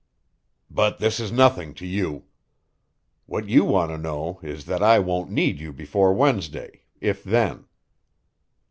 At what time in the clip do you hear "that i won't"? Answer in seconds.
4.65-5.29